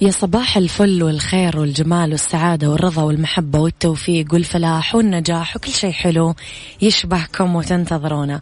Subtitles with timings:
[0.00, 6.34] يا صباح الفل والخير والجمال والسعادة والرضا والمحبة والتوفيق والفلاح والنجاح وكل شيء حلو
[6.82, 8.40] يشبهكم وتنتظرونا.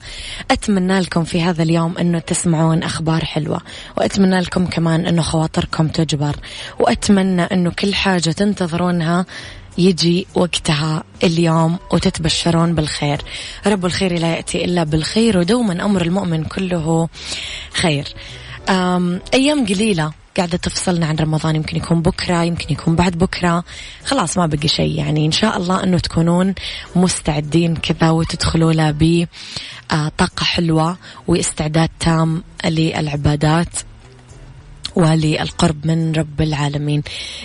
[0.50, 3.60] أتمنى لكم في هذا اليوم أنه تسمعون أخبار حلوة
[3.97, 6.36] وأتمنى لكم كمان أنه خواطركم تجبر
[6.78, 9.27] وأتمنى أنه كل حاجة تنتظرونها
[9.78, 13.22] يجي وقتها اليوم وتتبشرون بالخير.
[13.66, 17.08] رب الخير لا يأتي إلا بالخير ودوما أمر المؤمن كله
[17.72, 18.05] خير.
[19.34, 21.56] أيام قليلة قاعدة تفصلنا عن رمضان.
[21.56, 23.64] يمكن يكون بكرة يمكن يكون بعد بكرة.
[24.04, 24.98] خلاص ما بقي شيء.
[24.98, 26.54] يعني إن شاء الله أنه تكونون
[26.96, 28.94] مستعدين كذا وتدخلوا له
[29.91, 33.68] بطاقة حلوة واستعداد تام للعبادات.
[34.97, 37.03] وللقرب من رب العالمين.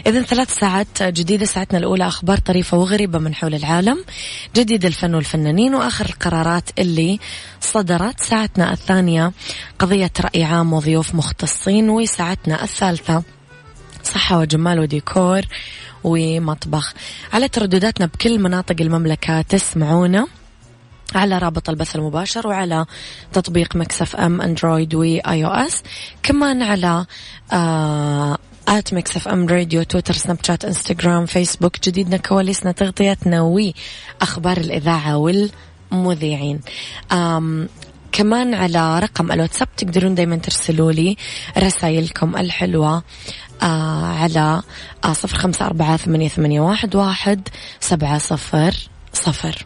[0.07, 4.05] إذا ثلاث ساعات جديدة ساعتنا الأولى أخبار طريفة وغريبة من حول العالم.
[4.55, 7.19] جديد الفن والفنانين وآخر القرارات اللي
[7.61, 8.19] صدرت.
[8.19, 9.31] ساعتنا الثانية
[9.79, 13.23] قضية رأي عام وضيوف مختصين وساعتنا الثالثة
[14.03, 15.41] صحة وجمال وديكور
[16.03, 16.93] ومطبخ.
[17.33, 20.27] على تردداتنا بكل مناطق المملكة تسمعونا.
[21.15, 22.85] على رابط البث المباشر وعلى
[23.33, 25.83] تطبيق Mix FM Android و iOS
[26.23, 27.05] كمان على
[27.53, 28.37] آه
[28.67, 31.79] at Mix FM Radio تويتر سناب شات إنستغرام فيسبوك.
[31.83, 36.61] جديدنا كواليسنا تغطيتنا وأخبار الإذاعة والمذيعين.
[38.11, 41.17] كمان على رقم الواتساب تقدرون دايما ترسلوا لي
[41.57, 43.03] رسائلكم الحلوة
[43.61, 44.61] آه على
[45.05, 47.47] آه صفر خمسة أربعة ثمانية, ثمانية واحد, واحد
[47.79, 48.75] سبعة صفر
[49.13, 49.65] صفر.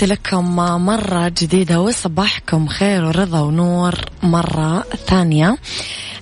[0.00, 5.56] تحياتي لكم مرة جديدة وصباحكم خير ورضا ونور مرة ثانية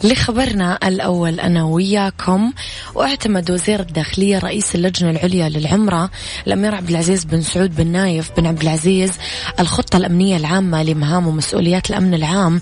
[0.05, 2.53] لخبرنا الأول أنا وياكم.
[2.94, 6.11] واعتمد وزير الداخلية رئيس اللجنة العليا للعمرة
[6.47, 9.12] الأمير عبد العزيز بن سعود بن نايف بن عبد العزيز
[9.61, 12.61] الخطة الأمنية العامة لمهام ومسؤوليات الأمن العام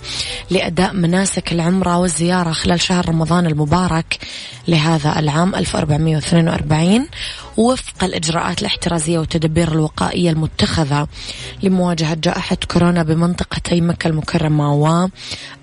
[0.51, 4.19] لأداء مناسك العمرة والزيارة خلال شهر رمضان المبارك
[4.69, 7.07] لهذا العام 1442
[7.57, 11.09] وفق الإجراءات الاحترازية والتدابير الوقائية المتخذة
[11.63, 14.75] لمواجهة جائحة كورونا بمنطقتي مكة المكرمة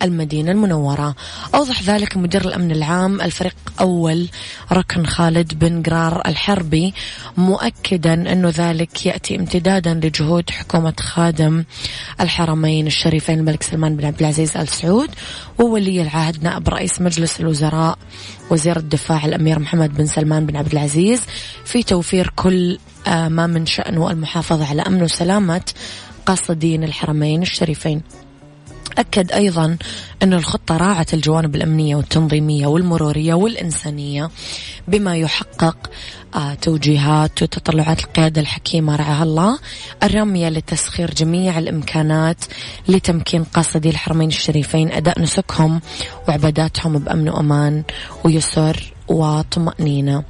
[0.02, 1.16] والمدينة المنورة.
[1.56, 4.30] أوضح ذلك مدير الأمن العام الفريق أول
[4.72, 6.94] ركن خالد بن قرار الحربي
[7.38, 11.64] مؤكدا أنه ذلك يأتي امتدادا لجهود حكومة خادم
[12.22, 15.10] الحرمين الشريفين الملك سلمان بن عبد العزيز آل سعود
[15.60, 17.98] وولي العهد نائب رئيس مجلس الوزراء
[18.50, 21.22] وزير الدفاع الأمير محمد بن سلمان بن عبد العزيز
[21.66, 22.78] في توفير كل
[23.08, 25.66] آه، ما من شأنه المحافظة على أمن وسلامة
[26.26, 28.02] قاصدين الحرمين الشريفين.
[28.98, 29.78] أكد أيضا
[30.24, 34.30] أن الخطة راعت الجوانب الأمنية والتنظيمية والمرورية والإنسانية
[34.88, 35.78] بما يحقق
[36.36, 39.60] آه، توجيهات وتطلعات القيادة الحكيمة رعاها الله
[40.04, 42.45] الرامية لتسخير جميع الإمكانات
[42.88, 45.81] لتمكين قاصدي الحرمين الشريفين أداء نسكهم
[46.28, 47.84] وعباداتهم بأمن وأمان
[48.24, 50.24] ويسر وطمأنينة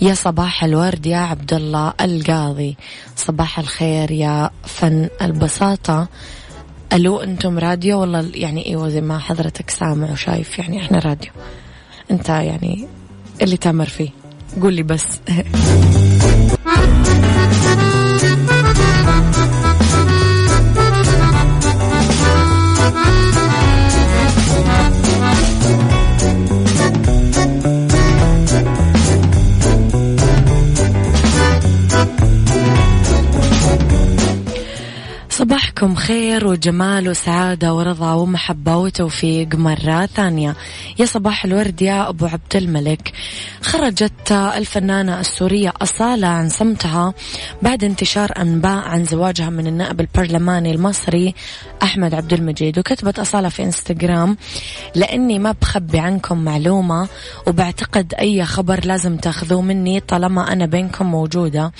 [0.00, 2.76] يا صباح الورد يا عبد الله القاضي
[3.16, 6.08] صباح الخير يا فن البساطة.
[6.92, 11.30] ألو أنتم راديو والله يعني أيوه زي ما حضرتك سامع وشايف يعني إحنا راديو.
[12.10, 12.86] أنت يعني
[13.42, 14.10] اللي تامر فيه.
[14.62, 15.20] قول لي بس.
[35.78, 40.56] صباحكم خير وجمال وسعادة ورضا ومحبة وتوفيق مرة ثانية.
[40.98, 43.12] يا صباح الورد يا أبو عبد الملك.
[43.62, 47.14] خرجت الفنانة السورية أصالة عن صمتها
[47.62, 51.34] بعد انتشار أنباء عن زواجها من النائب البرلماني المصري
[51.82, 54.36] أحمد عبد المجيد وكتبت أصالة في إنستغرام
[54.94, 57.08] لأني ما بخبي عنكم معلومة
[57.46, 61.72] وبعتقد أي خبر لازم تاخذوه مني طالما أنا بينكم موجودة.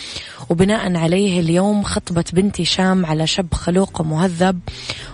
[0.48, 4.60] وبناء عليه اليوم خطبة بنتي شام على شب خلوق ومهذب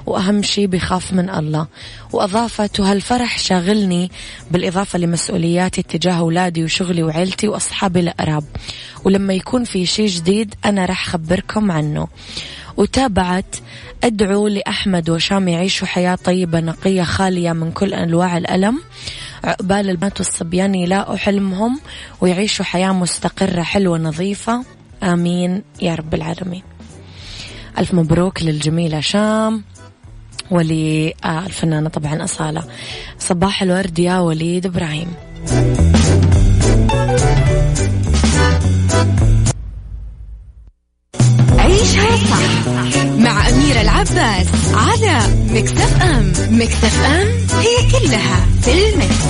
[0.06, 1.66] وأهم شيء بيخاف من الله.
[2.12, 4.10] وأضافت وهالفرح شاغلني
[4.50, 8.44] بالإضافة لمسؤولياتي تجاه أولادي وشغلي وعيلتي وأصحابي الأقرب.
[9.04, 12.08] ولما يكون في شيء جديد أنا رح خبركم عنه.
[12.76, 13.56] وتابعت
[14.04, 18.80] أدعو لأحمد وشام يعيشوا حياة طيبة نقية خالية من كل أنواع الألم.
[19.44, 21.80] عقبال البنات والصبيان يلاقوا حلمهم
[22.20, 24.64] ويعيشوا حياة مستقرة حلوة نظيفة.
[25.02, 26.62] آمين يا رب العالمين.
[27.78, 29.64] ألف مبروك للجميلة شام
[30.50, 32.64] وللفنانة طبعا أصالة.
[33.18, 35.14] صباح الورد يا وليد إبراهيم.
[41.58, 45.18] عيشها صح مع أميرة العباس على
[45.50, 47.28] مكتف أم مكتف أم
[47.60, 49.24] هي كلها في المكس.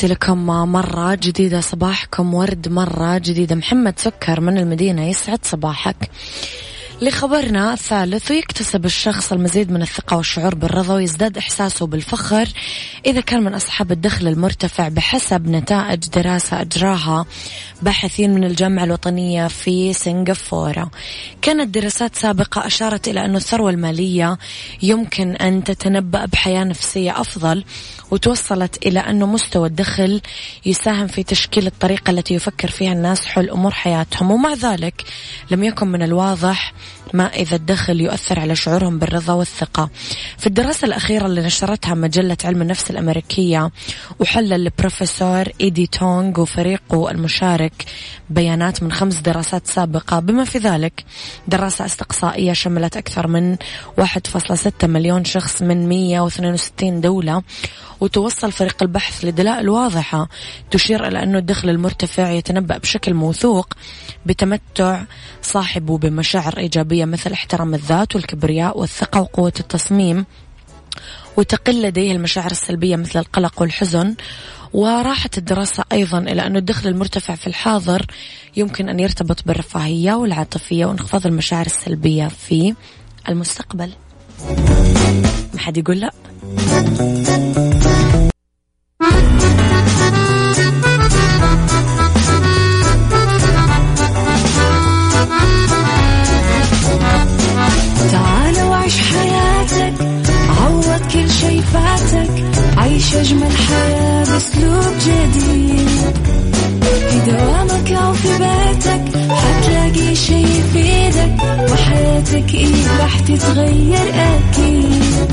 [0.00, 3.54] تحياتي لكم مرة جديدة صباحكم ورد مرة جديدة.
[3.54, 6.10] محمد سكر من المدينة يسعد صباحك.
[7.02, 12.48] لخبرنا الثالث ويكتسب الشخص المزيد من الثقة والشعور بالرضا ويزداد إحساسه بالفخر
[13.06, 17.26] إذا كان من أصحاب الدخل المرتفع بحسب نتائج دراسة أجراها
[17.82, 20.90] باحثين من الجامعة الوطنية في سنغافورة.
[21.42, 24.38] كانت دراسات سابقة أشارت إلى أن الثروة المالية
[24.82, 27.64] يمكن أن تتنبأ بحياة نفسية أفضل
[28.10, 30.20] وتوصلت إلى أنه مستوى الدخل
[30.66, 34.30] يساهم في تشكيل الطريقة التي يفكر فيها الناس حول أمور حياتهم.
[34.30, 35.04] ومع ذلك
[35.50, 36.72] لم يكن من الواضح
[37.14, 39.90] ما إذا الدخل يؤثر على شعورهم بالرضا والثقة.
[40.38, 43.70] في الدراسة الأخيرة اللي نشرتها مجلة علم النفس الأمريكية
[44.18, 47.72] وحلل البروفيسور إيدي تونغ وفريقه المشارك
[48.30, 50.20] بيانات من خمس دراسات سابقة.
[50.20, 51.04] بما في ذلك
[51.48, 53.56] دراسة استقصائية شملت أكثر من
[54.00, 57.42] 1.6 مليون شخص من 162 دولة
[58.00, 60.28] وتوصل فريق البحث لدلائل واضحة
[60.70, 63.74] تشير إلى أنه الدخل المرتفع يتنبأ بشكل موثوق
[64.26, 65.02] بتمتع
[65.42, 70.24] صاحبه بمشاعر إيجابية مثل احترام الذات والكبرياء والثقة وقوة التصميم
[71.36, 74.14] وتقل لديه المشاعر السلبية مثل القلق والحزن.
[74.72, 78.06] وراحت الدراسة أيضا إلى أن الدخل المرتفع في الحاضر
[78.56, 82.74] يمكن أن يرتبط بالرفاهية والعاطفية وانخفاض المشاعر السلبية في
[83.28, 83.90] المستقبل.
[85.54, 86.10] ما حد يقول لا؟
[113.38, 115.30] تتغير أكيد.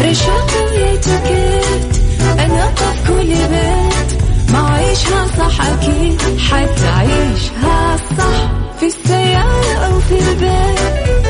[0.00, 1.92] رشاق ويتوكيت
[2.38, 4.22] أنا في كل بيت.
[4.52, 6.20] ما عيشها صح أكيد.
[6.38, 8.50] حتعيشها صح.
[8.80, 10.78] في السيارة أو في البيت.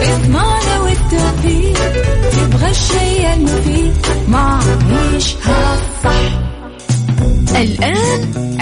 [0.02, 1.92] اسمعنا والتوفيق.
[2.32, 3.94] تبغى الشيء المفيد.
[4.28, 4.60] ما
[5.12, 6.40] عيشها صح.
[7.56, 8.45] الآن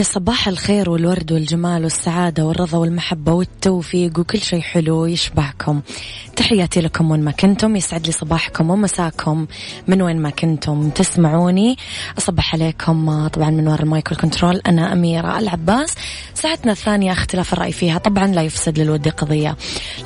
[0.00, 5.80] يا صباح الخير والورد والجمال والسعادة والرضا والمحبة والتوفيق وكل شيء حلو يشبهكم
[6.36, 9.46] تحياتي لكم وين ما كنتم يسعد لي صباحكم ومساكم
[9.88, 10.90] من وين ما كنتم.
[10.90, 11.76] تسمعوني؟
[12.18, 15.94] أصبح عليكم طبعا من وراء المايكرو control أنا أميرة العباس.
[16.34, 19.56] ساعتنا الثانية اختلاف الرأي فيها طبعا لا يفسد للود قضية.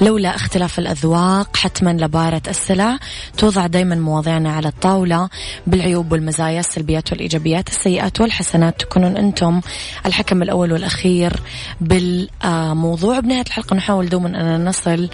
[0.01, 2.99] لولا اختلاف الأذواق حتما لبارت السلع
[3.39, 5.29] توضع دايما مواضيعنا على الطاولة.
[5.67, 9.61] بالعيوب والمزايا السلبيات والإيجابيات السيئات والحسنات تكونون أنتم
[10.07, 11.33] الحكم الأول والأخير
[11.81, 13.21] بالموضوع.
[13.21, 15.09] بنهاية الحلقة نحاول دوما أن نصل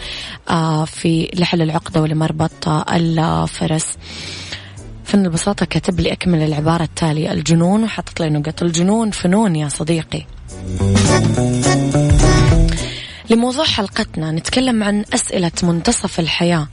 [0.50, 3.86] آه، في لحل العقدة ولمربط الفرس.
[5.04, 10.24] فن البساطة كاتب لي أكمل العبارة التالية الجنون وحطت لي نقط الجنون فنون يا صديقي.
[13.30, 16.68] لموضوع حلقتنا نتكلم عن أسئلة منتصف الحياة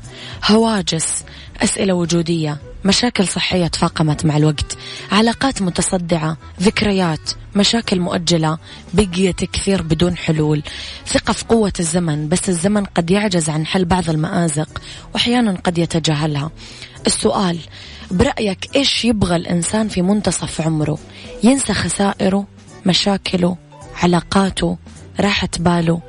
[0.46, 1.24] هواجس
[1.64, 2.58] أسئلة وجودية.
[2.86, 4.78] مشاكل صحية تفاقمت مع الوقت
[5.12, 8.58] علاقات متصدعة ذكريات مشاكل مؤجلة
[8.94, 10.64] بقيت كثير بدون حلول.
[11.08, 14.82] ثقة في قوة الزمن بس الزمن قد يعجز عن حل بعض المآزق
[15.14, 16.52] وأحيانا قد يتجاهلها.
[17.08, 17.60] السؤال
[18.12, 20.98] برأيك إيش يبغى الإنسان في منتصف عمره؟
[21.44, 22.46] ينسى خسائره
[22.86, 23.58] مشاكله
[24.04, 24.78] علاقاته
[25.20, 26.02] راحة باله؟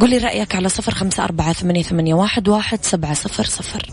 [0.00, 2.48] قولي رأيك على صفر خمسة أربعة ثمانية واحد
[2.84, 3.92] سبعة صفر صفر.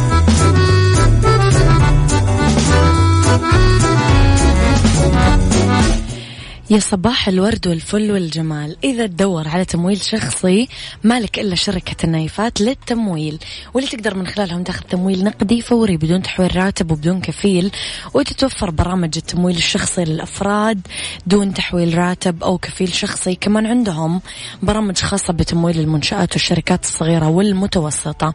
[6.71, 8.77] يا صباح الورد والفل والجمال.
[8.83, 10.67] إذا تدور على تمويل شخصي
[11.03, 13.39] مالك إلا شركة النايفات للتمويل.
[13.73, 17.71] واللي تقدر من خلالهم تاخذ تمويل نقدي فوري بدون تحويل راتب وبدون كفيل
[18.13, 20.87] وتتوفر برامج التمويل الشخصي للأفراد
[21.27, 24.21] دون تحويل راتب أو كفيل شخصي كمان عندهم.
[24.63, 28.33] برامج خاصة بتمويل المنشآت والشركات الصغيرة والمتوسطة.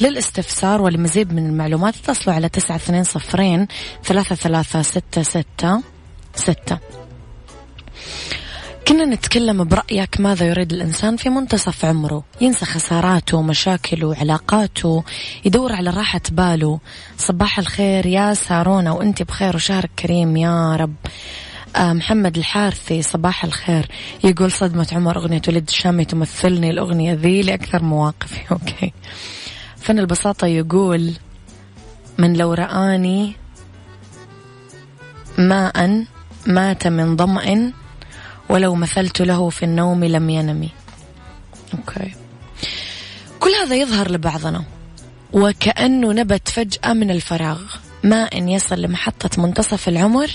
[0.00, 3.66] للاستفسار ولمزيد من المعلومات اتصلوا على تسعة اثنين صفرين
[4.04, 5.82] ثلاثة ثلاثة ستة ستة
[6.34, 7.01] ستة.
[8.88, 15.04] كنا نتكلم برأيك ماذا يريد الإنسان في منتصف عمره؟ ينسى خساراته مشاكله علاقاته
[15.44, 16.80] يدور على راحة باله.
[17.18, 20.94] صباح الخير يا سارونا وأنت بخير وشهرك كريم يا رب.
[21.76, 23.88] آه محمد الحارثي صباح الخير.
[24.24, 28.40] يقول صدمة عمر أغنية ولد الشامي تمثلني الأغنية ذي لأكثر مواقفي.
[28.52, 28.92] أوكي.
[29.76, 31.12] فن البساطة يقول
[32.18, 33.36] من لو رآني
[35.38, 36.04] ماء
[36.46, 37.72] مات من ظمأ
[38.48, 40.68] ولو مثلت له في النوم لم ينمي.
[41.74, 42.14] Okay.
[43.40, 44.64] كل هذا يظهر لبعضنا.
[45.32, 47.60] وكأنه نبت فجأة من الفراغ.
[48.04, 50.30] ما إن يصل لمحطة منتصف العمر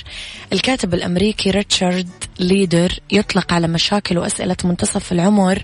[0.53, 2.09] الكاتب الأمريكي ريتشارد
[2.39, 5.63] ليدر يطلق على مشاكل وأسئلة منتصف العمر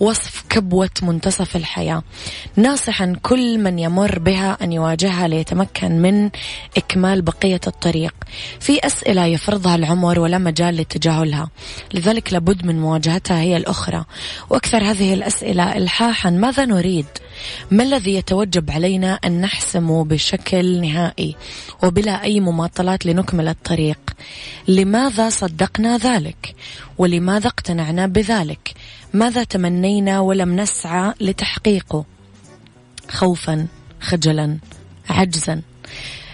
[0.00, 2.02] وصف كبوة منتصف الحياة.
[2.56, 6.30] ناصحا كل من يمر بها أن يواجهها ليتمكن من
[6.76, 8.14] إكمال بقية الطريق.
[8.60, 11.50] في أسئلة يفرضها العمر ولا مجال لتجاهلها
[11.94, 14.04] لذلك لابد من مواجهتها هي الأخرى.
[14.50, 17.06] وأكثر هذه الأسئلة إلحاحا ماذا نريد؟
[17.70, 21.36] ما الذي يتوجب علينا أن نحسمه بشكل نهائي
[21.82, 23.98] وبلا أي مماطلات لنكمل الطريق؟
[24.68, 26.54] لماذا صدقنا ذلك؟
[26.98, 28.74] ولماذا اقتنعنا بذلك؟
[29.12, 32.04] ماذا تمنينا ولم نسعى لتحقيقه؟
[33.08, 33.66] خوفا
[34.00, 34.58] خجلا
[35.08, 35.62] عجزا.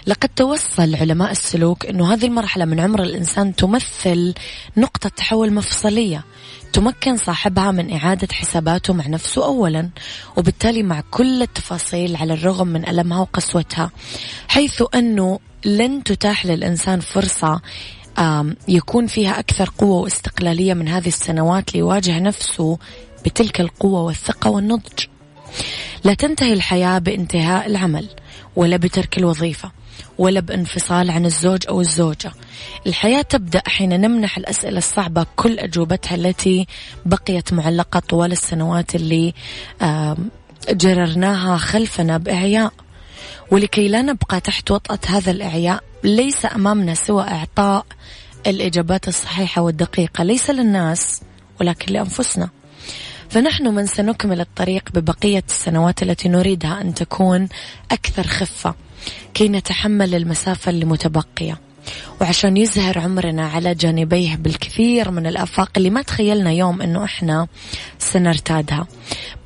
[0.07, 4.33] لقد توصل علماء السلوك أنه هذه المرحلة من عمر الإنسان تمثل
[4.77, 6.23] نقطة تحول مفصلية
[6.73, 9.89] تمكن صاحبها من إعادة حساباته مع نفسه أولا
[10.37, 13.91] وبالتالي مع كل التفاصيل على الرغم من ألمها وقسوتها
[14.47, 17.61] حيث أنه لن تتاح للإنسان فرصة
[18.67, 22.77] يكون فيها أكثر قوة واستقلالية من هذه السنوات ليواجه نفسه
[23.25, 25.05] بتلك القوة والثقة والنضج.
[26.03, 28.09] لا تنتهي الحياة بانتهاء العمل
[28.55, 29.71] ولا بترك الوظيفة.
[30.17, 32.31] ولا بانفصال عن الزوج أو الزوجة.
[32.87, 36.67] الحياة تبدأ حين نمنح الأسئلة الصعبة كل أجوبتها التي
[37.05, 39.33] بقيت معلقة طوال السنوات اللي
[40.69, 42.73] جررناها خلفنا بإعياء.
[43.51, 47.85] ولكي لا نبقى تحت وطأة هذا الإعياء ليس أمامنا سوى إعطاء
[48.47, 50.23] الإجابات الصحيحة والدقيقة.
[50.23, 51.21] ليس للناس
[51.61, 52.49] ولكن لأنفسنا.
[53.29, 57.47] فنحن من سنكمل الطريق ببقية السنوات التي نريدها أن تكون
[57.91, 58.75] أكثر خفة.
[59.35, 61.59] كي نتحمل المسافة المتبقية.
[62.21, 67.47] وعشان يزهر عمرنا على جانبيه بالكثير من الآفاق اللي ما تخيلنا يوم أنه إحنا
[67.99, 68.87] سنرتادها.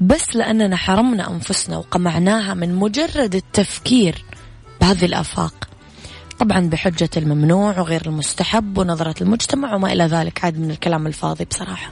[0.02, 4.26] بس لأننا حرمنا أنفسنا وقمعناها من مجرد التفكير
[4.82, 5.70] بهذه الآفاق.
[6.40, 11.92] طبعا بحجة الممنوع وغير المستحب ونظرة المجتمع وما إلى ذلك عاد من الكلام الفاضي بصراحة.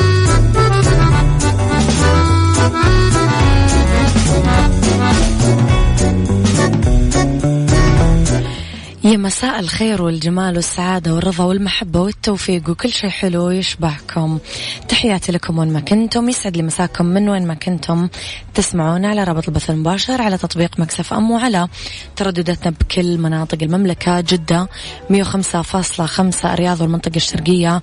[9.03, 14.39] يا مساء الخير والجمال والسعادة والرضا والمحبة والتوفيق وكل شيء حلو يشبهكم.
[14.87, 18.09] تحياتي لكم وين ما كنتم يسعد لي مساكم من وين ما كنتم.
[18.53, 21.67] تسمعونا على رابط البث المباشر على تطبيق Mix FM وعلى
[22.15, 24.69] تردداتنا بكل مناطق المملكة جدة
[25.09, 27.81] 105.5 الرياض والمنطقة الشرقية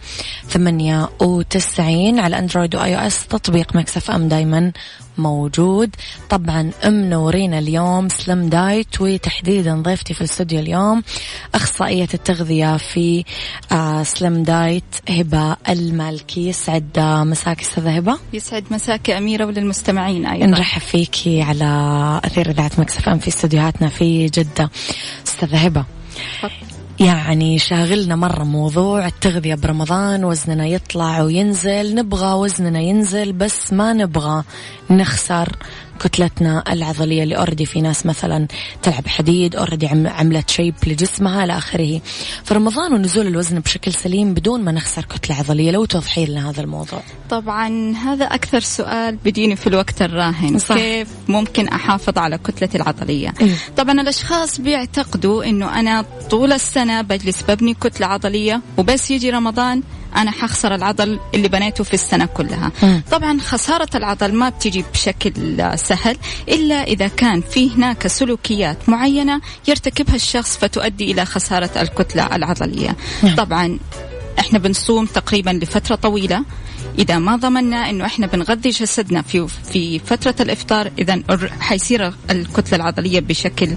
[0.49, 3.27] 98 على Android و iOS.
[3.27, 4.73] تطبيق Mix FM دايما.
[5.21, 5.97] موجود.
[6.31, 11.03] طبعا منورينا اليوم Slim Diet وتحديدا ضيفتي في الاستوديو اليوم
[11.55, 13.25] أخصائية التغذية في
[13.73, 16.49] آه Slim Diet هبة المالكي.
[16.49, 20.47] يسعد مساك أستاذة هبة؟ يسعد مساك أميرة وللمستمعين أيضا.
[20.47, 24.71] نرحب فيكي على أثير إذاعة Mix FM في استديوهاتنا في جدة.
[25.27, 25.85] أستاذة هبة
[27.01, 34.45] يعني شاغلنا مرة موضوع التغذية برمضان وزننا يطلع وينزل نبغى وزننا ينزل بس ما نبغى
[34.91, 35.57] نخسر.
[36.01, 38.47] كتلتنا العضلية اللي already في ناس مثلا
[38.83, 42.01] تلعب حديد already عملت shape لجسمها إلى آخره.
[42.45, 45.71] فرمضان ونزول الوزن بشكل سليم بدون ما نخسر كتلة عضلية.
[45.71, 47.03] لو توضحي لنا هذا الموضوع.
[47.31, 50.59] طبعا هذا أكثر سؤال بيجيني في الوقت الراهن.
[50.59, 50.77] صح.
[50.77, 57.43] كيف ممكن أحافظ على كتلتي العضلية؟ إيه؟ طبعا الأشخاص بيعتقدوا أنه أنا طول السنة بجلس
[57.49, 59.83] ببني كتلة عضلية وبس يجي رمضان
[60.17, 63.01] أنا حخسر العضل اللي بنيته في السنة كلها م.
[63.11, 65.33] طبعا خسارة العضل ما بتجي بشكل
[65.79, 66.17] سهل
[66.49, 73.35] إلا إذا كان في هناك سلوكيات معينة يرتكبها الشخص فتؤدي إلى خسارة الكتلة العضلية م.
[73.35, 73.79] طبعا
[74.39, 76.45] إحنا بنصوم تقريبا لفترة طويلة
[76.99, 81.23] إذا ما ضمننا إنه إحنا بنغذي جسدنا في في فترة الإفطار إذا
[81.61, 83.69] حيصير الكتلة العضلية بشكل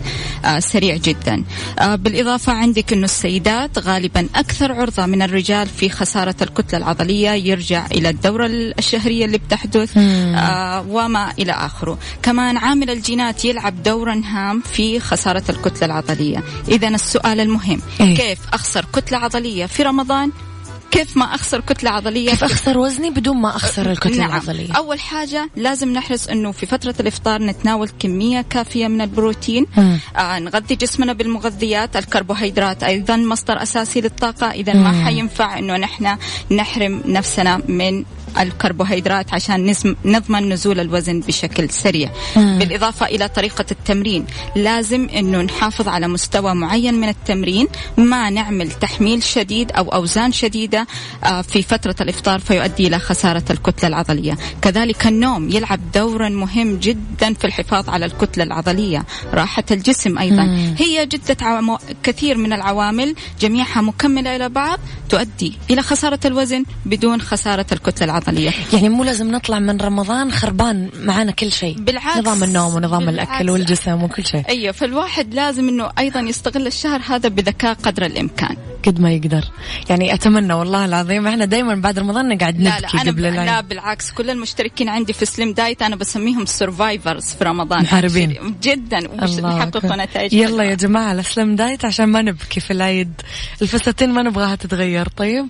[0.46, 1.44] آه سريع جدا.
[1.80, 7.86] آه بالإضافة عندك إنه السيدات غالبا أكثر عرضة من الرجال في خسارة الكتلة العضلية يرجع
[7.86, 8.46] إلى الدورة
[8.80, 11.98] الشهرية اللي بتحدث آه وما إلى آخره.
[12.24, 16.44] كمان عامل الجينات يلعب دورا هام في خسارة الكتلة العضلية.
[16.68, 20.32] اذا السؤال المهم إيه؟ كيف أخسر كتلة عضلية في رمضان؟
[20.92, 24.30] كيف ما أخسر كتلة عضلية؟ كيف أخسر وزني بدون ما أخسر الكتلة نعم.
[24.30, 29.66] العضلية؟ أول حاجة لازم نحرص إنه في فترة الإفطار نتناول كمية كافية من البروتين.
[30.18, 34.52] آه نغذي جسمنا بالمغذيات الكربوهيدرات أيضا مصدر أساسي للطاقة.
[34.52, 36.18] إذا ما حينفع إنه نحن
[36.52, 38.06] نحرم نفسنا من
[38.40, 39.74] الكربوهيدرات عشان
[40.06, 42.60] نضمن نزول الوزن بشكل سريع مم.
[42.60, 47.68] بالإضافة إلى طريقة التمرين لازم أنه نحافظ على مستوى معين من التمرين
[47.98, 50.88] ما نعمل تحميل شديد أو أوزان شديدة
[51.24, 57.34] آه، في فترة الإفطار فيؤدي إلى خسارة الكتلة العضلية كذلك النوم يلعب دورا مهم جدا
[57.34, 60.76] في الحفاظ على الكتلة العضلية راحة الجسم أيضا مم.
[60.78, 61.78] هي جدة عوام...
[62.04, 68.21] كثير من العوامل جميعها مكملة إلى بعض تؤدي إلى خسارة الوزن بدون خسارة الكتلة العضلية
[68.22, 71.76] العضلية يعني مو لازم نطلع من رمضان خربان معانا كل شيء.
[71.80, 72.18] بالعكس.
[72.18, 73.32] نظام النوم ونظام بالعكس.
[73.32, 74.44] الأكل والجسم وكل شيء.
[74.50, 78.56] أيوة فالواحد لازم أنه أيضا يستغل الشهر هذا بذكاء قدر الإمكان.
[78.86, 79.44] قد ما يقدر.
[79.90, 81.28] يعني أتمنى والله العظيم.
[81.28, 84.12] إحنا دايما بعد رمضان نقعد نبكي لا لا قبل العيد لا بالعكس.
[84.12, 87.82] كل المشتركين عندي في Slim Diet أنا بسميهم survivors في رمضان.
[87.82, 88.56] محاربين.
[88.64, 89.10] جدا.
[89.12, 93.22] وبيحققوا نتائج؟ يلا يا جماعة ال Slim Diet عشان ما نبكي في العيد.
[93.62, 95.08] الفساتين ما نبغاها تتغير.
[95.08, 95.48] طيب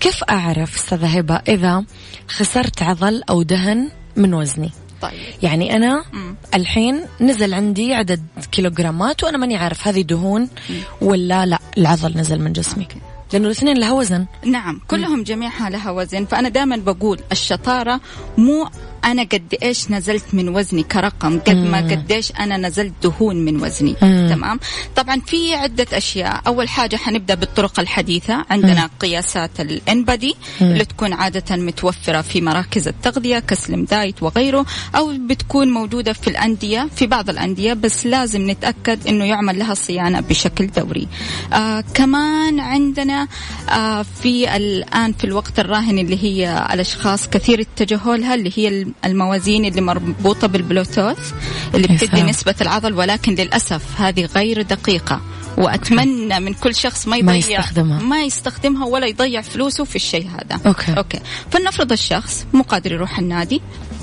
[0.00, 1.84] كيف أعرف أستاذة هبة إذا
[2.28, 4.70] خسرت عضل أو دهن من وزني؟
[5.10, 5.20] طيب.
[5.42, 6.34] يعني أنا مم.
[6.54, 10.76] الحين نزل عندي عدد كيلوغرامات وأنا ماني عارف هذه دهون مم.
[11.00, 12.98] ولا لا العضل نزل من جسمي أوكي.
[13.32, 18.00] لأنه الاثنين لها وزن نعم كلهم جميعها لها وزن فأنا دائما بقول الشطارة
[18.38, 18.68] مو
[19.04, 23.62] أنا قد إيش نزلت من وزني كرقم قد ما قد إيش أنا نزلت دهون من
[23.62, 23.96] وزني.
[24.02, 24.26] مم.
[24.30, 24.60] تمام؟
[24.96, 26.40] طبعا في عدة أشياء.
[26.46, 28.44] أول حاجة حنبدأ بالطرق الحديثة.
[28.50, 28.90] عندنا مم.
[29.00, 36.12] قياسات الانبادي اللي تكون عادة متوفرة في مراكز التغذية كسلم دايت وغيره أو بتكون موجودة
[36.12, 41.08] في الأندية في بعض الأندية بس لازم نتأكد إنه يعمل لها صيانة بشكل دوري.
[41.52, 43.28] آه كمان عندنا
[43.70, 49.64] آه في الآن في الوقت الراهن اللي هي الأشخاص كثير اتجهوا لها اللي هي الموازين
[49.64, 51.32] اللي مربوطة بالبلوتوث
[51.74, 55.20] اللي بتدي نسبة العضل ولكن للأسف هذه غير دقيقة.
[55.56, 58.00] وأتمنى من كل شخص ما يضيع ما يستخدمها.
[58.00, 60.60] ما يستخدمها ولا يضيع فلوسه في الشيء هذا.
[60.66, 60.94] أوكي.
[60.96, 61.20] أوكي.
[61.50, 63.60] فلنفرض الشخص مو قادر يروح النادي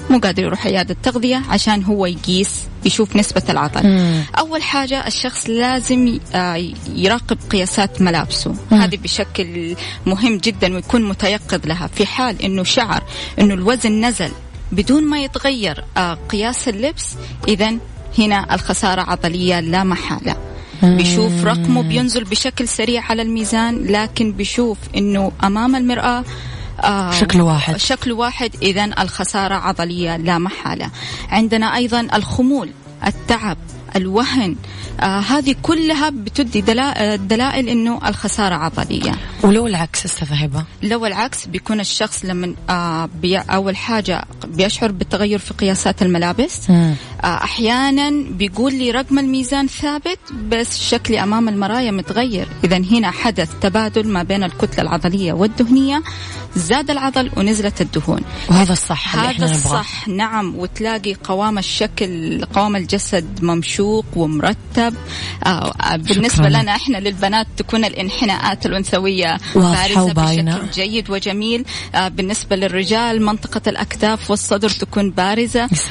[0.10, 2.50] مو قادر يروح عيادة تغذية عشان هو يقيس
[2.86, 3.88] يشوف نسبة العضل.
[3.88, 4.24] مم.
[4.40, 8.56] أول حاجة الشخص لازم آه، يراقب قياسات ملابسه.
[8.72, 8.82] مم.
[8.82, 9.76] هذه بشكل
[10.06, 13.04] مهم جدا ويكون متيقظ لها في حال أنه شعر
[13.40, 14.32] أنه الوزن نزل.
[14.72, 17.16] بدون ما يتغير آه، قياس اللبس.
[17.48, 17.74] إذا
[18.20, 20.36] هنا الخسارة عضلية لا محالة.
[20.84, 26.24] بيشوف رقمه بينزل بشكل سريع على الميزان لكن بيشوف إنه أمام المرأة
[26.84, 27.78] آه شكل واحد.
[27.78, 28.52] شكل واحد.
[28.62, 30.90] اذا الخسارة عضلية لا محالة.
[31.30, 32.70] عندنا أيضا الخمول
[33.08, 33.58] التعب.
[33.96, 34.56] الوهن.
[35.00, 39.12] آه هذه كلها بتدي دلا- دلائل إنه الخسارة عضلية.
[39.44, 40.64] ولو العكس أستاذ هبة.
[40.84, 46.70] لو العكس بيكون الشخص لما آه بي أول حاجة بيشعر بالتغير في قياسات الملابس.
[46.70, 46.96] مم.
[47.24, 52.48] آه، أحيانا بيقول لي رقم الميزان ثابت بس شكلي أمام المرايا متغير.
[52.64, 56.04] اذا هنا حدث تبادل ما بين الكتلة العضلية والدهنية.
[56.56, 58.22] زاد العضل ونزلت الدهون.
[58.50, 59.52] وهذا الصح هذا نبغاه.
[59.52, 60.56] الصح نعم.
[60.56, 64.96] وتلاقي قوام الشكل قوام الجسد ممشوق ومرتب.
[65.46, 66.62] آه بالنسبة شكراً.
[66.62, 68.66] لنا إحنا للبنات تكون الانحناءات
[69.56, 70.58] بارزة وباينة.
[70.58, 71.66] بشكل جيد وجميل.
[71.96, 75.10] آه بالنسبة للرجال منطقة الأكتاف والصدر تكون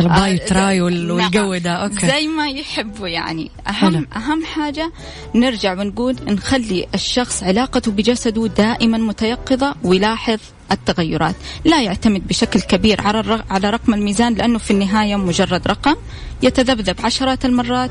[0.00, 0.80] ال bi آه، tri
[1.24, 1.58] وال- نعم.
[1.58, 2.06] ده، أوكي.
[2.06, 3.88] زي ما يحبوا يعني حلو.
[3.98, 4.92] أهم أهم حاجة
[5.34, 10.38] نرجع ونقول نخلي الشخص علاقته بجسده دائما متيقظة ويلاحظ
[10.72, 15.94] التغيرات لا يعتمد بشكل كبير على على رقم الميزان لأنه في النهاية مجرد رقم
[16.42, 17.90] يتذبذب عشرات المرات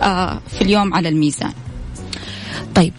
[0.00, 1.52] آه، في اليوم على الميزان
[2.74, 2.92] طيب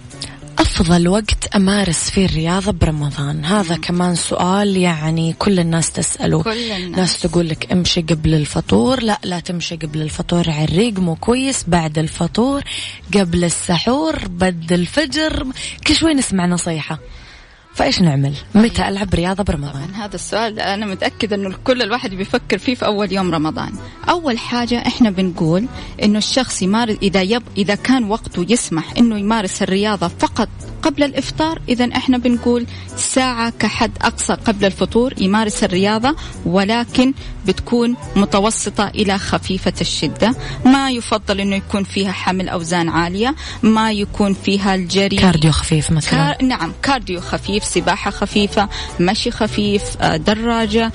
[0.60, 6.44] أفضل وقت أمارس فيه الرياضة برمضان؟ هذا كمان سؤال يعني كل الناس تسأله.
[6.44, 7.00] كل الناس.
[7.00, 9.04] ناس تقول لك امشي قبل الفطور.
[9.04, 10.50] لا لا تمشي قبل الفطور.
[10.50, 11.63] عريق مو كويس.
[11.68, 12.63] بعد الفطور
[13.13, 15.48] قبل السحور بد الفجر.
[15.88, 17.00] كل شوي نسمع نصيحة.
[17.76, 22.76] فايش نعمل؟ متى ألعب رياضة برمضان؟ هذا السؤال أنا متأكدة أنه كل الواحد بيفكر فيه
[22.76, 23.72] في أول يوم رمضان.
[24.10, 25.66] أول حاجة إحنا بنقول
[26.04, 30.50] أنه الشخص يمارس إذا يب إذا كان وقته يسمح أنه يمارس الرياضة فقط
[30.82, 37.14] قبل الإفطار إذا إحنا بنقول ساعة كحد أقصى قبل الفطور يمارس الرياضة ولكن
[37.46, 40.36] بتكون متوسطة إلى خفيفة الشدة.
[40.66, 45.18] ما يفضل أنه يكون فيها حمل أوزان عالية ما يكون فيها الجري.
[45.18, 46.12] كارديو خفيف مثلا.
[46.12, 46.46] car...
[46.46, 50.92] نعم cardio خفيف سباحة خفيفة مشي خفيف آه، دراجة.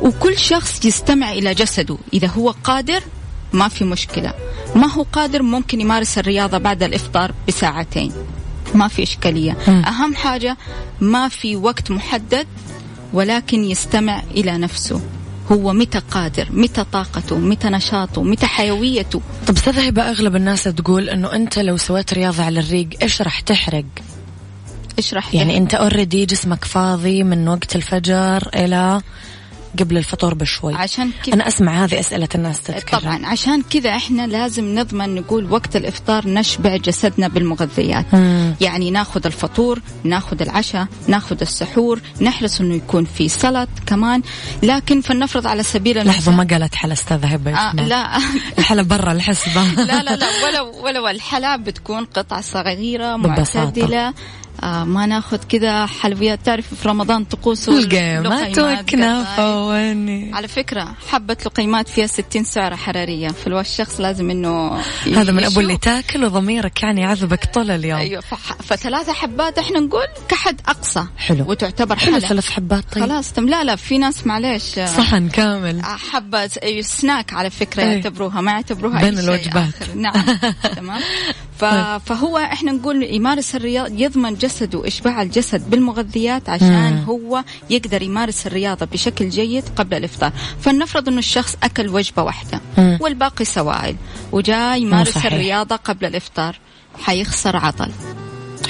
[0.00, 1.98] وكل شخص يستمع إلى جسده.
[2.12, 3.02] إذا هو قادر
[3.52, 4.34] ما في مشكلة.
[4.74, 8.12] ما هو قادر ممكن يمارس الرياضة بعد الإفطار بساعتين.
[8.74, 9.56] ما في إشكالية.
[9.68, 9.82] مم.
[9.84, 10.56] أهم حاجة
[11.00, 12.46] ما في وقت محدد
[13.12, 15.00] ولكن يستمع إلى نفسه.
[15.52, 19.20] هو متى قادر متى طاقته متى نشاطه متى حيويته.
[19.46, 23.40] طب أستاذ هبة أغلب الناس تقول إنه أنت لو سويت رياضة على الريق إيش راح
[23.40, 23.84] تحرق؟
[24.98, 29.00] اشرح يعني أنت اوريدي جسمك فاضي من وقت الفجر إلى
[29.78, 30.74] قبل الفطور بشوي.
[30.74, 31.34] عشان كذا.
[31.34, 33.00] أنا أسمع هذه أسئلة الناس تتكرر.
[33.00, 38.14] طبعا عشان كذا إحنا لازم نضمن نقول وقت الإفطار نشبع جسدنا بالمغذيات.
[38.14, 38.54] مم.
[38.60, 44.22] يعني ناخذ الفطور ناخذ العشاء ناخذ السحور نحرص إنه يكون في سلط كمان.
[44.62, 47.72] لكن فلنفرض على سبيل لحظة المثال ما قالت حلا أستاذ هبه آه.
[47.72, 48.18] لا.
[48.58, 49.62] الحلا برا الحسبة.
[49.90, 53.64] لا لا لا ولو ولو الحلا بتكون قطع صغيرة ببساطة.
[53.64, 54.14] معتدلة.
[54.62, 56.38] آه ما ناخذ كذا حلويات.
[56.44, 63.28] تعرف في رمضان طقوس القيمات وكنافه واني على فكرة حبة لقيمات فيها 60 سعرة حرارية
[63.28, 64.80] فالشخص لازم إنه
[65.16, 65.60] هذا من أبو.
[65.60, 68.22] اللي تاكل وضميرك يعني يعذبك طول اليوم أيوه.
[68.62, 71.44] فثلاثة حبات إحنا نقول كحد أقصى حلو.
[71.50, 75.82] وتعتبر حلو ثلاث حبات طيب خلاص تم لا لا في ناس معليش آه، صحن كامل
[75.84, 77.94] حبة أي سناك على فكرة أي.
[77.94, 79.96] يعتبروها ما يعتبروها بين أي شيء الوجبات.
[79.96, 80.24] نعم
[80.76, 81.00] تمام.
[81.98, 87.04] فهو إحنا نقول يمارس الرياضة يضمن جسده إشباع الجسد بالمغذيات عشان مم.
[87.04, 92.98] هو يقدر يمارس الرياضة بشكل جيد قبل الإفطار فلنفرض أنه الشخص أكل وجبة واحدة مم.
[93.00, 93.96] والباقي سوائل
[94.32, 95.32] وجاي يمارس صحيح.
[95.32, 96.56] الرياضة قبل الإفطار
[97.02, 97.90] حيخسر عضل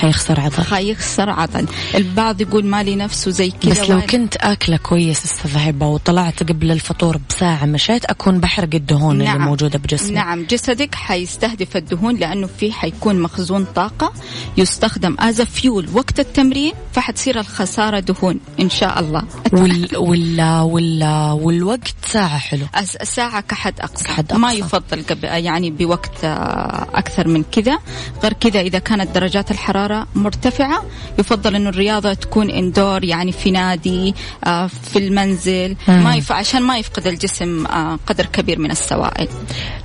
[0.01, 0.65] حيخسر عضل.
[0.65, 1.67] حيخسر عضل.
[1.95, 6.71] البعض يقول مالي نفسه زي كذا بس لو وال- كنت أكلة كويس أستاذ وطلعت قبل
[6.71, 10.11] الفطور بساعة مشيت أكون بحرق الدهون اللي موجودة بجسمي.
[10.15, 10.45] نعم.
[10.45, 14.13] جسدك حيستهدف الدهون لأنه فيه حيكون مخزون طاقة
[14.57, 19.23] يستخدم as fuel وقت التمرين فحتصير الخسارة دهون إن شاء الله.
[19.53, 21.05] وال وال وال
[21.43, 22.67] والوقت ساعة حلو.
[22.77, 24.05] أس- ساعة كحد أقصى.
[24.05, 24.61] كحد ما أقصى.
[24.61, 27.79] يفضل قبل يعني بوقت آه، أكثر من كذا.
[28.23, 29.51] غير كذا إذا كانت درجات
[29.91, 30.85] الحرارة مرتفعة.
[31.19, 35.77] يفضل إنه الرياضة تكون indoor يعني في نادي آه، في المنزل.
[35.89, 36.33] ما يف...
[36.33, 39.29] عشان ما يفقد الجسم آه، قدر كبير من السوائل.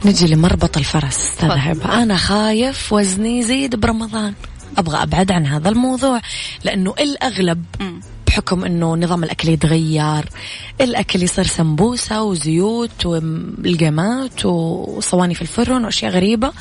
[0.05, 1.51] نجي لمربط الفرس أستاذ
[1.85, 4.33] أنا خايف وزني يزيد برمضان.
[4.77, 6.21] أبغى أبعد عن هذا الموضوع
[6.63, 7.99] لأنه الأغلب مم.
[8.35, 10.25] بحكم إنه نظام الأكل يتغير
[10.81, 16.51] الأكل يصير سمبوسة وزيوت والقمات وصواني في الفرن وأشياء غريبة.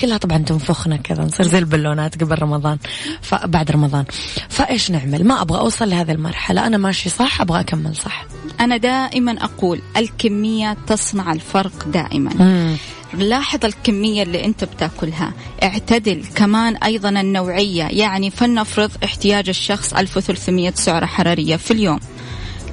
[0.00, 2.78] كلها طبعا تنفخنا كذا نصير زي البالونات قبل رمضان.
[3.22, 4.04] فبعد رمضان.
[4.48, 8.26] فإيش نعمل؟ ما أبغى أوصل لهذه المرحلة أنا ماشي صح أبغى أكمل صح.
[8.60, 12.34] أنا دائما أقول الكمية تصنع الفرق دائما.
[12.34, 12.76] مم.
[13.18, 15.32] لاحظ الكمية اللي أنت بتاكلها.
[15.62, 17.84] اعتدل كمان أيضا النوعية.
[17.84, 22.00] يعني فلنفرض احتياج الشخص 1300 سعرة حرارية في اليوم.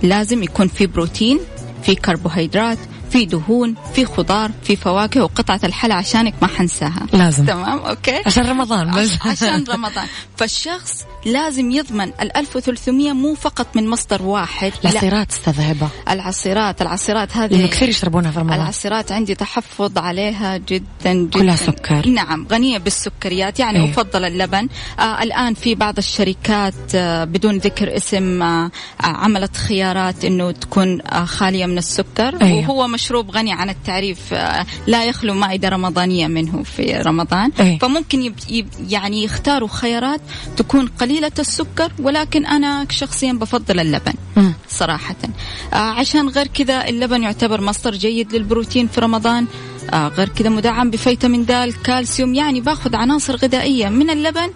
[0.04, 1.40] لازم يكون في بروتين
[1.84, 2.78] في كربوهيدرات
[3.12, 7.08] في دهون في خضار في فواكه وقطعة الحلا عشانك ما حنساها.
[7.14, 7.46] لازم.
[7.46, 9.10] تمام أوكي؟ عشان رمضان بس.
[9.26, 10.08] عشان رمضان.
[10.38, 17.38] فالشخص لازم يضمن ال 1300 مو فقط من مصدر واحد العصيرات أستاذ هبه العصيرات العصيرات
[17.38, 18.62] هذه كثير يشربونها في رمضان.
[18.62, 21.30] العصيرات عندي تحفظ عليها جدا جدا.
[21.40, 22.08] كلها سكر.
[22.08, 23.60] نعم غنية بالسكريات.
[23.60, 23.92] يعني أيه.
[23.92, 24.68] افضل اللبن.
[25.00, 28.72] آه الآن في بعض الشركات آه بدون ذكر اسم آه,
[29.04, 32.42] آه، عملت خيارات إنه تكون آه خالية من السكر.
[32.42, 32.54] أيه.
[32.54, 37.52] وهو مشروب غني عن التعريف آه لا يخلو مائده رمضانية منه في رمضان.
[37.60, 37.80] أيه.
[37.80, 40.22] فممكن يب يب يعني يختاروا خيارات
[40.58, 44.14] تكون قليلة قليلة السكر ولكن أنا شخصيا بفضل اللبن.
[44.70, 45.16] صراحة.
[45.74, 49.48] آه عشان غير كذا اللبن يعتبر مصدر جيد للبروتين في رمضان.
[49.94, 54.50] آه غير كذا مدعم بفيتامين د كالسيوم يعني باخذ عناصر غذائية من اللبن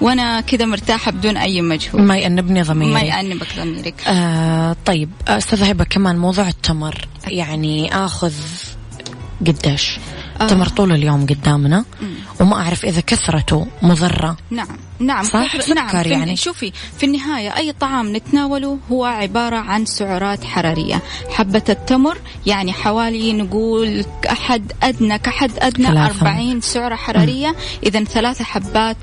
[0.00, 2.00] وأنا كذا مرتاحة بدون أي مجهود.
[2.00, 3.94] ما يأنبني ضميري ما يأنبك ضميرك.
[4.06, 7.08] آه طيب استاذه هبه كمان موضوع التمر.
[7.26, 8.32] يعني آخذ
[9.46, 9.98] قديش؟
[10.40, 10.46] آه.
[10.46, 11.84] تمر طول اليوم قدامنا.
[12.00, 12.14] مم.
[12.40, 14.36] وما أعرف إذا كثرته مضرة.
[14.50, 15.24] نعم نعم.
[15.24, 21.02] صح؟ سكر نعم يعني؟ شوفي في النهاية أي طعام نتناوله هو عبارة عن سعرات حرارية.
[21.30, 26.26] حبة التمر يعني حوالي نقول أحد أدنى كحد أدنى ثلاثة.
[26.26, 27.56] 40 سعرة حرارية.
[27.82, 28.96] إذا ثلاثة حبات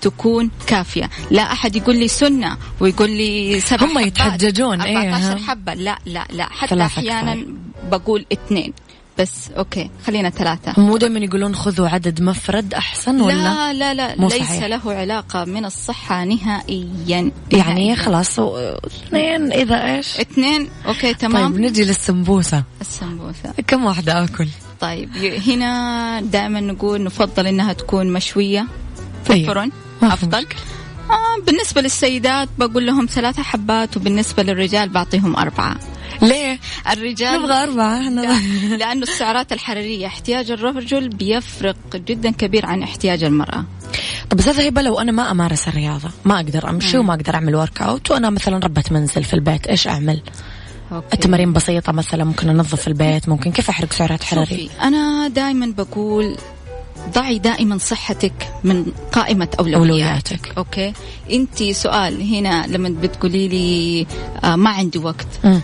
[0.00, 1.10] تكون كافية.
[1.30, 5.74] لا أحد يقول لي سنة ويقول لي سبع هم يتحججون 14 إيه حبة.
[5.74, 6.48] لا لا لا.
[6.50, 7.46] حتى أحيانا
[7.90, 8.72] بقول اثنين.
[9.20, 10.80] بس أوكي خلينا ثلاثة.
[10.80, 14.64] مو دائما يقولون خذوا عدد مفرد أحسن ولا؟ لا لا لا مو ليس صحيح.
[14.64, 21.52] له علاقة من الصحة نهائيا يعني خلاص اثنين إذا إيش؟ اثنين أوكي تمام.
[21.52, 22.62] طيب نجي للسمبوسة.
[22.80, 23.52] السمبوسة.
[23.66, 24.48] كم واحدة آكل؟
[24.80, 28.66] طيب هنا دائما نقول نفضل إنها تكون مشوية.
[29.24, 29.48] في أيوه.
[29.48, 29.70] الفرن
[30.02, 30.46] أفضل.
[31.10, 35.76] آه بالنسبة للسيدات بقول لهم ثلاثة حبات وبالنسبة للرجال بعطيهم أربعة.
[36.30, 36.58] ليه؟
[36.92, 38.00] الرجال نبغى أربعة
[38.76, 43.64] لأنه السعرات الحرارية احتياج الرجل بيفرق جدا كبير عن احتياج المرأة
[44.30, 47.82] طب استاذة هبة لو أنا ما أمارس الرياضة ما أقدر أمشي وما أقدر أعمل ورك
[47.82, 50.22] أوت وأنا مثلا ربة منزل في البيت إيش أعمل؟
[50.92, 51.06] أوكي.
[51.14, 56.36] التمارين بسيطة مثلا ممكن أنظف البيت ممكن كيف أحرق سعرات حرارية؟ أنا دائما بقول
[57.14, 58.32] ضعي دائما صحتك
[58.64, 60.52] من قائمة أولوياتك, أولوياتك.
[60.58, 60.92] أوكي
[61.32, 64.06] أنت سؤال هنا لما بتقولي لي
[64.44, 65.60] آه ما عندي وقت م.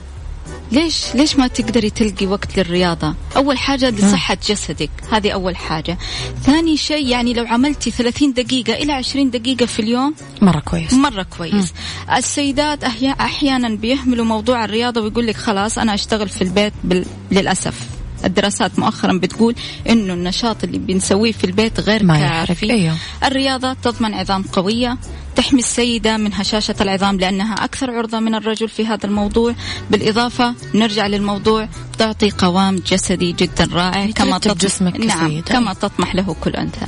[0.73, 4.91] ليش ليش ما تقدري تلقي وقت للرياضة؟ أول حاجة لصحة جسدك.
[5.11, 5.99] هذه أول حاجة.
[6.43, 10.93] ثاني شيء يعني لو عملتي 30 دقيقة إلى 20 دقيقة في اليوم مرة كويس.
[10.93, 11.73] مرة كويس.
[11.73, 12.13] م.
[12.13, 12.85] السيدات
[13.21, 17.05] أحيانا بيهملوا موضوع الرياضة ويقول لك خلاص أنا أشتغل في البيت بال...
[17.33, 17.96] للأسف.
[18.27, 19.55] الدراسات مؤخرا بتقول
[19.89, 22.71] إنه النشاط اللي بنسويه في البيت غير ما كافي.
[22.71, 22.97] أيوه.
[23.25, 24.99] الرياضة تضمن عظام قوية
[25.37, 29.55] تحمي السيدة من هشاشة العظام لأنها أكثر عرضة من الرجل في هذا الموضوع.
[29.91, 36.37] بالإضافة نرجع للموضوع تعطي قوام جسدي جدا رائع كما تطمح جسمك نعم كما تطمح له
[36.41, 36.87] كل أنثى.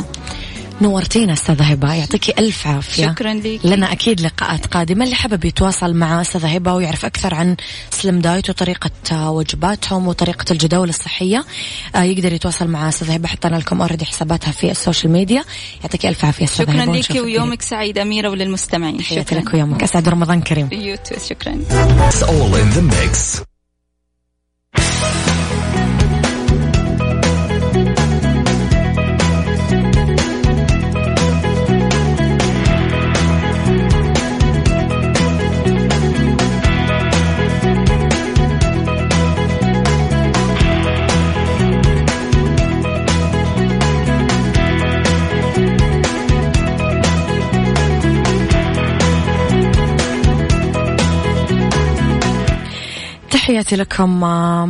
[0.82, 1.94] نورتينا أستاذة هبة.
[1.94, 3.06] يعطيكي ألف عافية.
[3.06, 3.60] شكرا لك.
[3.64, 5.04] لنا أكيد لقاءات قادمة.
[5.04, 7.56] اللي حابب يتواصل مع أستاذة هبة ويعرف أكثر عن
[7.90, 11.44] Slim Diet وطريقة وجباتهم وطريقة الجداول الصحية
[11.94, 13.28] آه، يقدر يتواصل مع أستاذة هبة.
[13.28, 15.44] حطينا لكم already حساباتها في ال social media.
[15.82, 19.02] يعطيكي ألف عافية أستاذة شكرا لك ويومك سعيد أميرة وللمستمعين.
[19.02, 19.38] شكرا.
[19.38, 19.82] لك ويومك.
[19.82, 20.68] أسعد رمضان كريم.
[20.72, 21.58] you too شكرا.
[53.58, 54.20] تحياتي لكم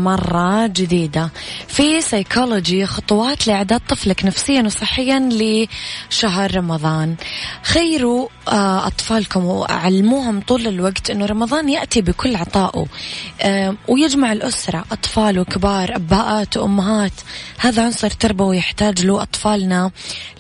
[0.05, 1.31] مرة جديدة.
[1.69, 7.15] في سيكولوجي خطوات لإعداد طفلك نفسيا وصحيا لشهر رمضان.
[7.63, 8.38] خيروا آه،
[8.87, 12.87] أطفالكم وعلموهم طول الوقت أنه رمضان يأتي بكل عطائه.
[13.41, 17.13] آه، ويجمع الأسرة أطفال وكبار أباءات وأمهات.
[17.59, 19.91] هذا عنصر تربوي يحتاج له أطفالنا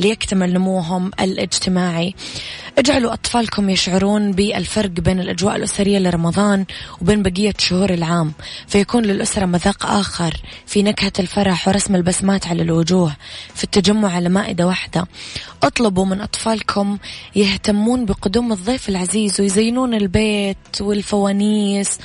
[0.00, 2.14] ليكتمل نموهم الاجتماعي.
[2.78, 6.64] اجعلوا أطفالكم يشعرون بالفرق بين الأجواء الأسرية لرمضان
[7.00, 8.32] وبين بقية شهور العام.
[8.68, 13.16] فيكون للأسرة مذاق آخر في نكهة الفرح ورسم البسمات على الوجوه
[13.54, 15.06] في التجمع على مائدة واحدة.
[15.62, 16.98] اطلبوا من أطفالكم
[17.36, 21.98] يهتمون بقدوم الضيف العزيز ويزينون البيت والفوانيس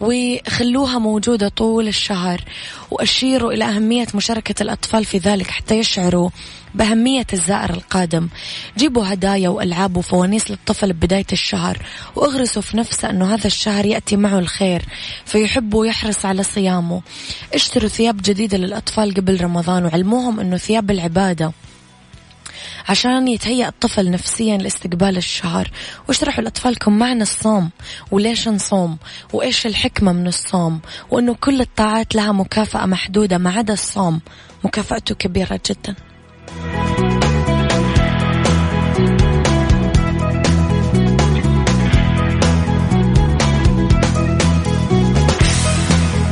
[0.00, 2.44] وخلوها موجودة طول الشهر
[2.90, 6.30] وأشيروا إلى أهمية مشاركة الأطفال في ذلك حتى يشعروا
[6.74, 8.28] بأهمية الزائر القادم.
[8.78, 11.78] جيبوا هدايا وألعاب وفوانيس للطفل ببداية الشهر
[12.16, 14.82] واغرسوا في نفسه أنه هذا الشهر يأتي معه الخير
[15.24, 17.02] فيحب ويحرص على صيامه.
[17.54, 21.52] اشتروا ثياب جديدة للأطفال قبل رمضان وعلموهم أنه ثياب العبادة
[22.88, 25.70] عشان يتهيأ الطفل نفسيا لاستقبال الشهر.
[26.08, 27.70] واشرحوا لأطفالكم معنى الصوم
[28.10, 28.98] وليش نصوم
[29.32, 34.20] وإيش الحكمة من الصوم وأنه كل الطاعات لها مكافأة محدودة ما عدا الصوم.
[34.64, 35.94] مكافأته كبيرة جدا.